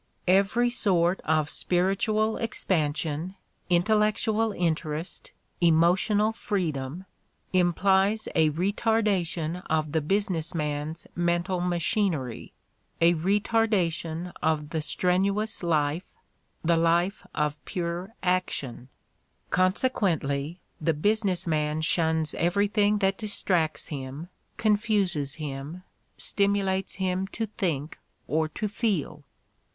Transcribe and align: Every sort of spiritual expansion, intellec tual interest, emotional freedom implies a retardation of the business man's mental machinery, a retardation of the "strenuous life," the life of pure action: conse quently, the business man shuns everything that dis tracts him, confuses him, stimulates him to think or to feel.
Every 0.27 0.71
sort 0.71 1.21
of 1.25 1.47
spiritual 1.51 2.35
expansion, 2.37 3.35
intellec 3.69 4.13
tual 4.15 4.51
interest, 4.57 5.29
emotional 5.61 6.31
freedom 6.31 7.05
implies 7.53 8.27
a 8.33 8.49
retardation 8.49 9.61
of 9.69 9.91
the 9.91 10.01
business 10.01 10.55
man's 10.55 11.05
mental 11.15 11.61
machinery, 11.61 12.51
a 12.99 13.13
retardation 13.13 14.33
of 14.41 14.71
the 14.71 14.81
"strenuous 14.81 15.61
life," 15.61 16.11
the 16.63 16.77
life 16.77 17.23
of 17.35 17.63
pure 17.65 18.15
action: 18.23 18.89
conse 19.51 19.87
quently, 19.91 20.57
the 20.81 20.95
business 20.95 21.45
man 21.45 21.79
shuns 21.79 22.33
everything 22.33 22.97
that 22.97 23.19
dis 23.19 23.43
tracts 23.43 23.89
him, 23.89 24.29
confuses 24.57 25.35
him, 25.35 25.83
stimulates 26.17 26.95
him 26.95 27.27
to 27.27 27.45
think 27.45 27.99
or 28.27 28.47
to 28.49 28.67
feel. 28.67 29.23